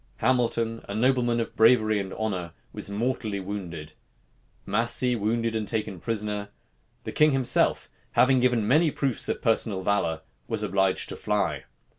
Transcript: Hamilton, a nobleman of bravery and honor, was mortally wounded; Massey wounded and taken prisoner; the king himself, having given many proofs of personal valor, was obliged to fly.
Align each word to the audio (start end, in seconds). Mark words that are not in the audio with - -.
Hamilton, 0.17 0.83
a 0.89 0.95
nobleman 0.95 1.39
of 1.39 1.55
bravery 1.55 1.99
and 1.99 2.11
honor, 2.13 2.53
was 2.73 2.89
mortally 2.89 3.39
wounded; 3.39 3.93
Massey 4.65 5.15
wounded 5.15 5.53
and 5.53 5.67
taken 5.67 5.99
prisoner; 5.99 6.49
the 7.03 7.11
king 7.11 7.33
himself, 7.33 7.87
having 8.13 8.39
given 8.39 8.67
many 8.67 8.89
proofs 8.89 9.29
of 9.29 9.43
personal 9.43 9.83
valor, 9.83 10.21
was 10.47 10.63
obliged 10.63 11.07
to 11.09 11.15
fly. 11.15 11.65